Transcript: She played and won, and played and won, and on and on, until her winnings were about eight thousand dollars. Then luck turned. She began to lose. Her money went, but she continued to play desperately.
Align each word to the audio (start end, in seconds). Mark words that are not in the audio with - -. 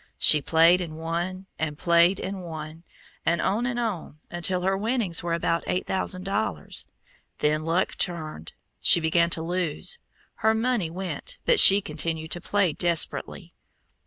She 0.17 0.41
played 0.41 0.81
and 0.81 0.97
won, 0.97 1.45
and 1.59 1.77
played 1.77 2.19
and 2.19 2.41
won, 2.43 2.81
and 3.23 3.39
on 3.39 3.67
and 3.67 3.77
on, 3.79 4.19
until 4.31 4.61
her 4.61 4.75
winnings 4.75 5.21
were 5.21 5.35
about 5.35 5.63
eight 5.67 5.85
thousand 5.85 6.23
dollars. 6.23 6.87
Then 7.37 7.65
luck 7.65 7.95
turned. 7.99 8.53
She 8.79 8.99
began 8.99 9.29
to 9.29 9.43
lose. 9.43 9.99
Her 10.37 10.55
money 10.55 10.89
went, 10.89 11.37
but 11.45 11.59
she 11.59 11.81
continued 11.81 12.31
to 12.31 12.41
play 12.41 12.73
desperately. 12.73 13.53